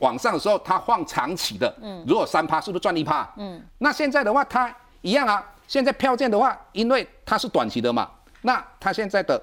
[0.00, 3.28] 往上的时候，他放长期的，嗯，如果三趴是不是赚一趴？
[3.38, 8.08] 嗯，那现在的话它一样啊，现在票券的话，因为它是短期的嘛，
[8.42, 9.42] 那它现在的。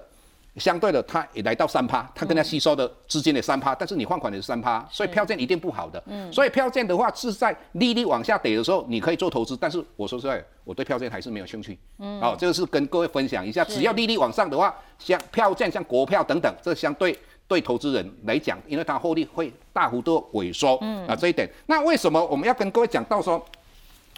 [0.58, 6.02] 相对的，它也来到三趴，它跟它吸收的资金的三趴，但是你放款的是三趴，所以票券一定不好的。
[6.08, 11.78] 嗯，所以票券的话是在利率往下跌的时候，你可以做投资，但是我说实在，我对票券还是没有兴趣。
[12.00, 20.78] 嗯，好，这个是跟各位分享一下，只要利率往上的话，像票券、像国票等等，这相对对投资人来讲，因为它获利会大幅度萎缩。
[20.82, 23.44] 嗯，啊，这一点，那为什么我们要跟各位讲到说？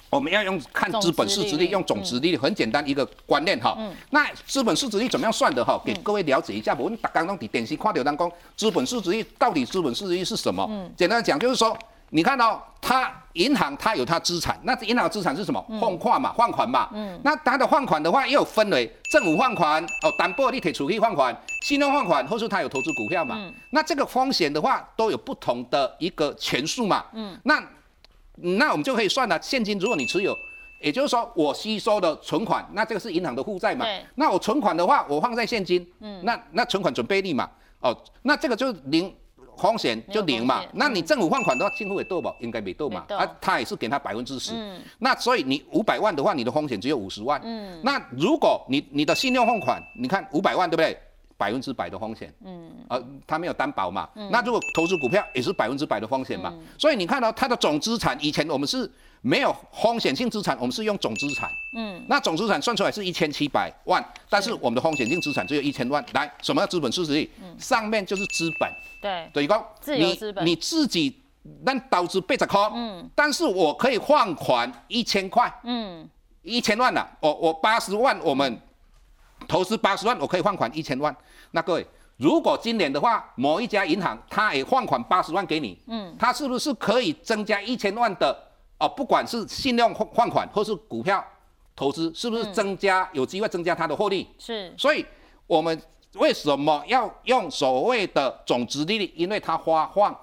[0.10, 3.78] 我们要用看资本市值率，用总值率，很简单一个观念哈。
[4.12, 5.80] 那资本市值率怎么样算的哈？
[5.86, 6.74] 给各位了解一下。
[6.78, 10.70] 我们刚刚底典型跨流当中，资本市值率到底资本市值率是什么？
[10.96, 11.78] 简单讲就是说，
[12.12, 15.64] 你看到它银行它有它资产，那银行资产是什么？
[15.82, 16.90] 放款嘛，放款嘛。
[17.24, 23.52] 那它的放款的话，又有分为政府放款哦，担保立体储蓄放款、信用放款，或是它有投资股票嘛。
[23.72, 27.04] 那这个风险的话，都有不同的一个权数嘛。
[27.44, 27.62] 那
[28.38, 30.38] 那我们就可以算了，现金如果你持有，
[30.80, 33.86] 也就是说我吸收的存款，那这个是银行的负债嘛？
[34.16, 37.50] 那我存款的话，我放在现金，嗯，那那存款准备率嘛，
[37.82, 39.14] 哦，那这个就零
[39.58, 40.64] 风险就零嘛。
[40.74, 42.32] 那你政府放款的话，政府也斗不？
[42.40, 43.04] 应该没斗嘛？
[43.10, 44.52] 啊，他也是给他百分之十。
[44.54, 44.80] 嗯。
[45.00, 47.42] 那所以你五百万的话，你的风险只有五十万。
[47.44, 47.82] 嗯。
[47.84, 50.96] 那如果你你的信用放款，你看五百万对不对？
[51.38, 66.04] 百分之百的风险，嗯，呃，它没有担保嘛，那如果投资股票也是百分之百的风险嘛，所以你看到它的总资产，以前我们是没有风险性资产，我们是用总资产，嗯，那总资产算出来是一千七百万，但是我们的风险性资产只有一千万。
[66.14, 67.14] 来，什么叫资本市值？
[67.14, 67.30] 率？
[67.60, 68.68] 上面就是资本，
[69.00, 69.64] 对，等于说
[69.96, 71.22] 你你自己
[71.62, 76.10] 那导致被着扣，嗯，但是我可以放款一千块，嗯，
[76.42, 78.60] 一千万了，我我八十万我们。
[79.48, 81.16] 投资八十万，我可以放款一千万。
[81.58, 88.38] 那各位，如果今年的话，某一家银行它也放款八十万给你，嗯，他是不是可以增加一千万的
[88.78, 88.88] 哦？
[88.88, 91.24] 不管是信用放放款或是股票
[91.76, 94.28] 投资，是不是增加有机会增加它的获利？
[94.38, 94.72] 是。
[94.78, 95.04] 所以
[95.48, 95.82] 我们
[96.14, 99.12] 为什么要用所谓的总值利率？
[99.16, 100.16] 因为它发放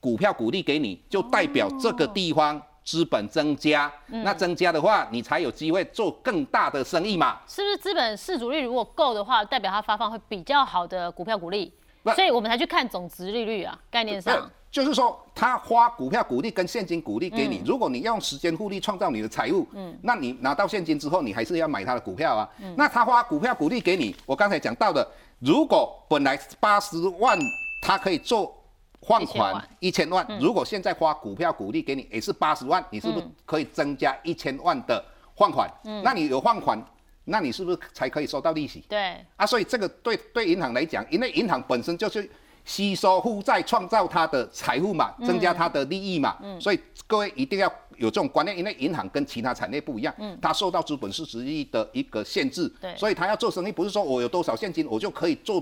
[0.00, 2.60] 股票股利给你，就代表这个地方。
[2.84, 7.38] 资本增加，那增加的话，你才有机会做更大的生意嘛？
[7.46, 11.72] 是不是资本市足率如果够的话，代表它发放会比较好的股票股利，
[12.14, 13.78] 所以我们才去看总值利率啊。
[13.90, 22.48] 概念上，就是说他花股票股利跟现金股利给你，如果你要用时间复利创造你的财务，嗯，那你拿到现金之后，你还是要买他的股票啊。
[22.76, 25.06] 那他花股票股利给你，我刚才讲到的，
[25.38, 27.38] 如果本来八十万，
[27.80, 28.52] 他可以做。
[29.04, 35.04] 换款一千万，如果现在花股票股利给你也是八十万，你是不是可以增加一千万的
[35.36, 35.68] 放款？
[35.84, 36.80] 嗯，那你有放款，
[37.24, 38.84] 那你是不是才可以收到利息？
[38.88, 42.30] 对，啊，所以这个对对银行来讲，因为银行本身就是
[42.64, 55.60] 吸收负债，创造它的财富嘛，增加它的利益嘛，嗯，所以各位一定要有这种观念，因为银行跟其他产业不一样，嗯，它受到资本市值率的一个限制，对，所以它要做生意，不是说我有多少现金我就可以做。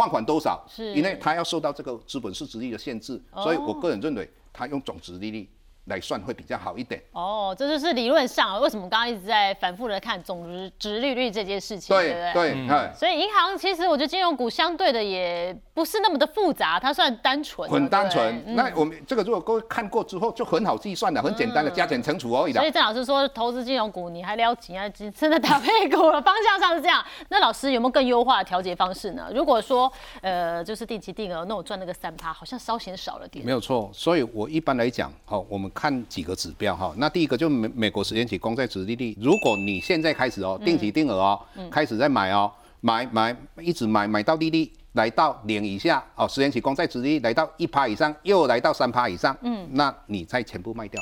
[0.00, 0.64] 换款多少？
[0.66, 5.46] 是因为他要受到这个资本市值率的限制，所以我个人认为他用总值利率。
[5.86, 12.66] 来算会比较好一点哦，这就是理论上为什么刚刚一直在反复的看总值值利率这件事情，对不对？
[12.68, 18.54] 对，所以银行其实我觉得金融股相对的也不是那么的复杂，它算单纯，很单纯。
[18.54, 22.60] 那我们这个如果各位看过之后就很好计算的，很简单的加减乘除而已的。
[22.60, 24.88] 所以郑老师说投资金融股你还了解啊？
[24.88, 27.04] 真的打屁股了方向上是这样。
[27.28, 29.28] 那老师有没有更优化的调节方式呢？
[29.34, 29.90] 如果说
[30.20, 33.44] 呃就是定期定额，那我赚那个三趴好像稍显少了点。
[33.44, 51.00] 没有错，所以我一般来讲，好，我们看几个指标哈，那第一个就美美国十年期公债殖利率，如果你现在开始哦，定期定额哦，开始在买哦，买买一直买买到利率来到零以下哦，十年期公债殖利率来到一趴以上，又来到三趴以上，嗯，那你再全部卖掉，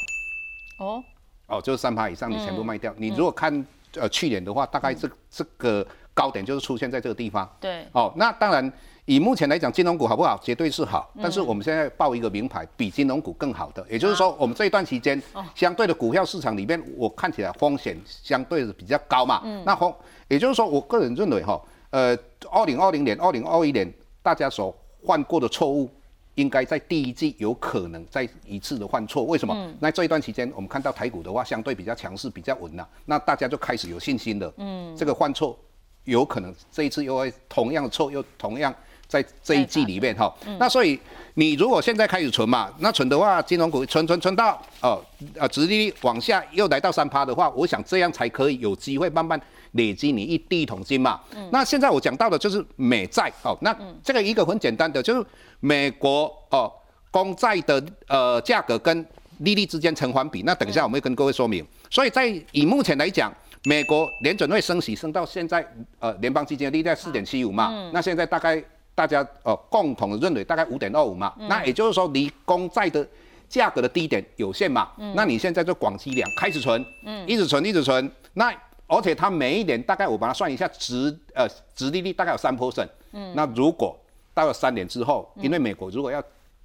[0.79, 1.03] 哦，
[1.47, 2.95] 哦，就是三趴以上你全部卖掉。
[2.97, 8.73] 你如果看呃去年的话，大概这这个高点就是出现在这个地方，对，哦，那当然。
[9.09, 10.38] 以目前来讲，金融股好不好？
[10.42, 11.11] 绝对是好。
[11.23, 15.21] 但是我们现在报一个名牌，比金融股更好的，也就是说，我们这一段期间，
[15.55, 19.40] 相对的股票市场里面，我看起来风险相对是比较高嘛。
[19.64, 19.90] 那风，
[20.29, 22.14] 也就是说，我个人认为哈，呃，
[22.51, 23.90] 二零二零年、二零二一年
[24.23, 25.88] 大家所犯过的错误，
[26.35, 29.25] 应该在第一季有可能再一次的犯错。
[29.25, 29.73] 为什么？
[29.81, 34.53] 那这一段期间，我们看到台股的话，相对比较强势，比较稳了，那大家就开始有信心了。
[34.59, 35.59] 嗯，这个犯错
[36.05, 38.75] 有可能这一次又会同样的错，又同样。
[39.09, 40.33] 在这一季里面哈。
[40.61, 40.99] 那所以
[41.35, 45.03] 你如果现在开始存嘛，那存的话，金融股存存存到哦
[45.37, 49.40] 啊，直利率往下又来到三趴的话，我想这样才可以有机会慢慢
[49.73, 51.21] 累积你一第一桶金嘛。
[51.51, 55.27] 那现在我讲到的就是美债哦，那这个一个很简单的就是
[55.61, 56.71] 美国哦
[57.11, 59.05] 公债的呃价格跟
[59.38, 61.64] 利率之间成反比，那等一下我们会跟各位说明。
[61.88, 63.33] 所以在以目前来讲，
[63.64, 65.64] 美国联准会升息升到现在，
[66.01, 68.62] 呃，联邦基金利率在四点七五嘛，那现在大概
[68.99, 73.07] 大家呃共同认为大概五点二五嘛，那也就是说离公债的
[73.49, 76.85] 价格的低点有限嘛，那你现在就广积粮开始存，
[77.25, 78.53] 一直存一直存，那
[78.89, 82.89] 而且它每一年大概我把它算一下，值呃值利率大概有三 percent，
[83.35, 83.97] 那如果
[84.35, 86.21] 到了三年之后，因为美国如果要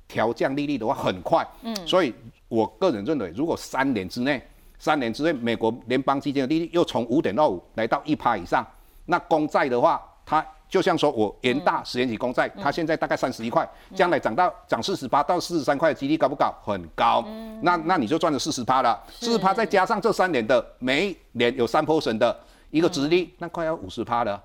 [0.07, 1.47] 调降利率的话很快，
[1.85, 2.11] 所以
[2.47, 4.41] 我个人认为如果三年之内。
[4.79, 8.67] 三年之内，美国联邦基金的利率又从五点二五来到一趴以上。
[9.05, 16.51] 那公债的话，它就像说我元大十年期公债，它现在大概三十一块，将来涨到涨四十八到四十三块的几率高不高？
[16.65, 17.23] 很高。
[17.61, 22.35] 那那你就赚了四十趴了，四十趴再加上这三年的每一年有三 percent 的
[22.71, 24.41] 一个值率，那快要五十趴了。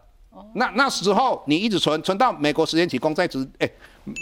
[0.53, 3.71] 那那时候你一直存存到美国十年期公债值，哎，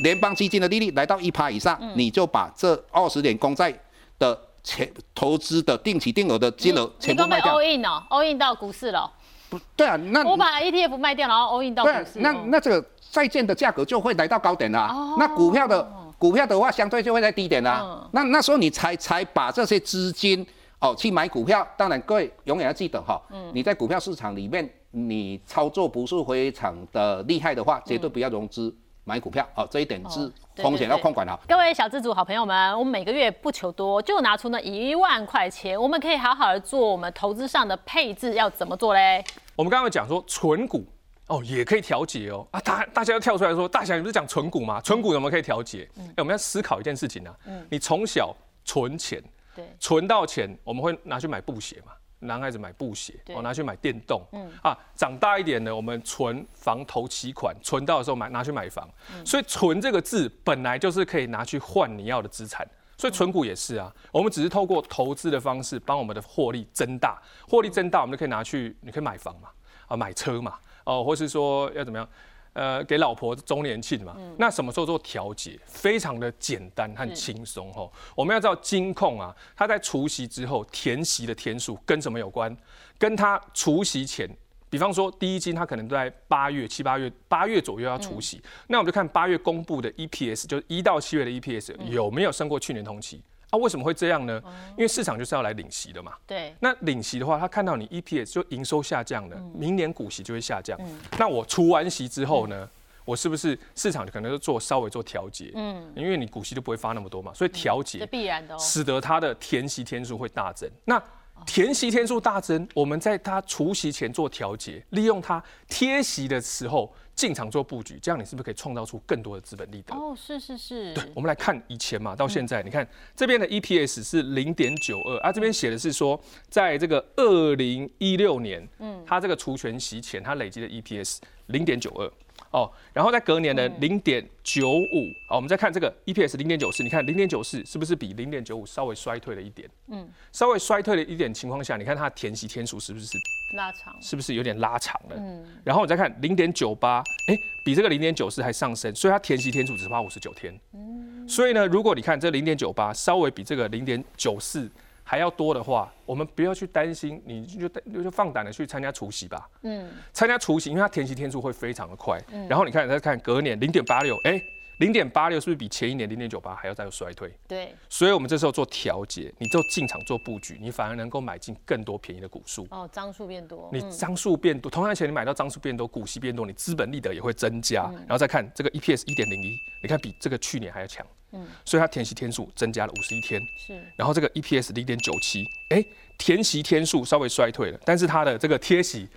[0.04, 3.76] 联邦基金的利率来到一趴以上，你就把这二十年公债
[4.20, 4.38] 的。
[4.66, 7.54] 钱投资的定期定额的金额全部卖掉。
[7.54, 9.08] all in 哦，all in 到股市了。
[9.56, 12.20] 不对啊，那我把 ETF 卖掉，然后 all in 到股市。
[12.20, 14.94] 那那这个债券的价格就会来到高点啦。
[15.18, 15.86] 那股票的
[16.18, 18.08] 股票的话，相对就会在低点啦。
[18.12, 20.46] 那那时候你才才把这些资金
[20.80, 21.66] 哦去买股票。
[21.76, 23.20] 当然，各位永远要记得哈，
[23.52, 28.74] 你在股票市场里面，你操作不是非常的厉害的话，绝对不要融资。
[29.06, 31.40] 买股票哦，这一点是风险要控管好。
[31.46, 39.24] 各位小资主好朋友们，我们每个月不求多，就拿出那一万块钱，我们可以好好的做我们投资上的配置，要怎么做嘞？
[39.54, 40.84] 我们刚刚讲说存股
[41.28, 44.80] 哦，也可以调节哦啊，大大家要跳出来说，大侠你不是讲存股吗？
[44.80, 45.88] 存股怎么可以调节？
[46.00, 47.32] 哎，我们要思考一件事情啊，
[47.70, 49.22] 你从小存钱，
[49.54, 51.92] 对，存到钱，我们会拿去买布鞋嘛。
[52.20, 54.22] 男孩子买布鞋，我拿去买电动。
[54.32, 58.88] 嗯啊，长大一点呢，我们存房投期款，存到的时候买拿去买房。
[59.24, 63.94] 所以“存”这个字本来就是可以拿去换你要的资产，所以存股也是啊。
[64.10, 69.48] 我们只是透过投资的方式，帮我们的获利增大，获利增大，我们就可以拿去，你可以买房嘛，
[69.88, 72.08] 啊，买车嘛，哦，或是说要怎么样？
[72.56, 75.60] 呃，给老婆周年庆嘛，那什么时候做调节？
[75.66, 77.92] 非常的简单和轻松吼。
[78.14, 82.56] 我们要知道金控啊，它在除夕之后填息的天数跟什么有关？
[82.96, 84.26] 跟他除夕前，
[84.70, 93.22] 比方说第一金它可能都在八月、七八月、八月左右要除息，那我们就看八月公布的 EPS，就是一到七月的 EPS 有没有升过去年同期。
[93.56, 94.42] 啊，为什么会这样呢？
[94.76, 96.12] 因为市场就是要来领息的嘛。
[96.26, 96.54] 对。
[96.60, 100.78] 那领息的话，他看到你 EPS 就营收下降了，明年股息就会下降。
[101.18, 102.68] 那我除完息之后呢，
[103.04, 105.50] 我是不是市场可能就做稍微做调节？
[105.54, 105.92] 嗯。
[105.96, 110.70] 因为你股息就不会发那么多嘛，所以调节必然的，使得它的填息天数会大增。
[110.84, 111.02] 那
[111.44, 116.92] 填息天数大增，我们在它除息前做调节，利用它贴息的时候。
[117.16, 119.94] 进场做布局，这样你是不是可以创造出更多的资本利得？
[119.94, 120.92] 哦，是是是。
[120.92, 132.12] 对，我们来看以前嘛，到现在，你看这边的 EPS 是零点九二，啊，这边写的是说，在这个二零一六年，嗯，它这个除权息前，它累积的 EPS 零点九二。
[132.56, 139.68] 哦，然后在隔年的零点九五，好，我们再看这个 EPS 零点九四，你看零点九四是不是比零点九五稍微衰退了一点？
[139.88, 143.18] 嗯，稍微衰退了一点情况下，你看它的填息天数是不是
[143.54, 143.94] 拉长？
[144.00, 145.16] 是不是有点拉长了？
[145.18, 150.58] 嗯，然后我再看零点九八，哎，比这个零点九四还上升，所以它填息天数只花五十九天。
[150.72, 154.70] 嗯，所以呢，如果你看这零点九八稍微比这个零点九四。
[155.08, 157.68] 还要多的话，我们不要去担心，你就
[158.02, 159.48] 就放胆的去参加除夕吧。
[159.62, 162.20] 嗯，参加除夕，因为它填息天数会非常的快。
[162.32, 164.42] 嗯，然后你看再看隔年零点八六，哎。
[164.78, 167.32] 零点八六是不是比前一年零点九八还要再有衰退？
[167.48, 172.66] 对，所以我们这时候做调节，你就进场做布局，你反而能够买进更多便宜的股数。
[172.70, 177.90] 哦，张数变多，你张数变多，同样钱你买到张数变多，股息变多，你资本利得也会增加。
[178.00, 181.06] 然后再看这个 EPS 一点零一，你看比这个去年还要强。
[181.36, 183.40] 嗯，所以它填息天数增加了五十一天。
[183.56, 185.84] 是，然后这个 EPS 零点九七，哎，
[186.18, 189.08] 填息天数稍微衰退了，但是它的这个贴息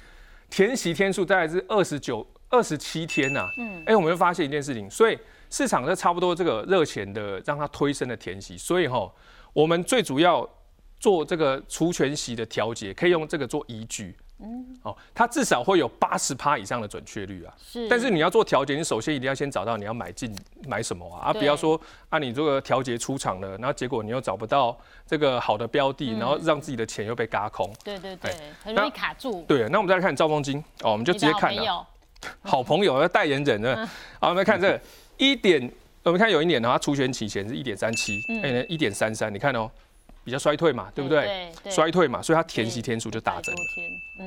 [0.49, 3.47] 填息天数大概是二十九二十七天呐。
[3.57, 5.17] 嗯，哎，我们就发现一件事情，所以。
[5.51, 9.11] 市场在差不多这个热钱的，让它推升的填息，所以哈，
[9.51, 10.47] 我们最主要
[10.99, 14.15] 做这个除权息的调节，可以用这个做依据。
[14.41, 17.53] 嗯，哦，它至少会有八十趴以上的准确率啊。
[17.61, 17.87] 是。
[17.89, 20.33] 但是你要做调节，你首先一定要先找到你要买进
[20.67, 21.79] 买什么啊，啊，不要说
[22.09, 27.69] 啊，你这个调节出场了，然后结果你又找不到这个好的标的，然后让自己的钱又被嘎空。
[27.83, 28.33] 对对对，
[28.63, 29.43] 很容易卡住。
[29.47, 31.85] 对，那我们再来看兆丰金哦，我们就直接看了。
[32.41, 33.87] 好朋友、代言人呢。
[34.19, 34.79] 好，我们看这
[35.17, 35.71] 一点，
[36.03, 39.69] 我们看有一年呢，它除权期前是一点三七，哎一点三三，你看哦，
[40.29, 41.51] 比较衰退嘛，对不对？
[41.71, 43.55] 衰退嘛，所以它填息天数就大增。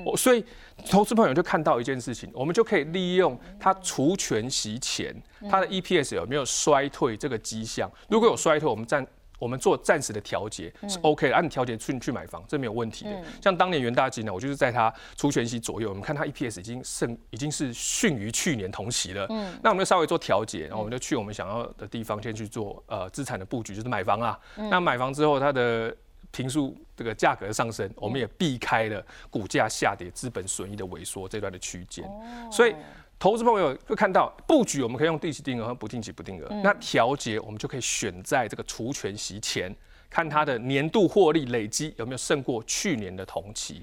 [0.04, 0.44] 我所以
[0.90, 5.14] 投资朋友就看到一件事情，我们就可以利用它除权息前
[5.48, 9.06] 它的 EPS 有没有衰退这个迹象，如果有衰退，我们暂
[9.42, 13.10] 我们做暂时的调节是 OK 的，按调节去去买房，这没有问题的。
[13.42, 19.26] 像当年元大金呢，我就是在它除权息左右，我们看它 EPS 已经胜，已经是逊于去年同期了。
[19.30, 24.38] 嗯，那我们就稍微做调节，然后我们就去我们想要的地方先去做呃资产的布局，就是买房啊。
[24.54, 25.92] 那买房之后，它的
[26.30, 32.08] 平数这个价格上升，我们也避开了股价下跌、资本损益的萎缩这段的区间，
[32.48, 32.76] 所以。
[33.22, 36.48] 投资朋友会看到布局，我们可以用定期定额和不定期不定额。
[36.60, 39.72] 那调节，我们就可以选在这个除权息前，
[40.10, 43.80] 看它的年度获利累积有没有胜过去年的同期。